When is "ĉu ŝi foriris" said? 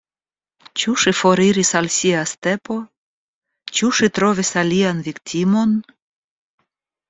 0.83-1.71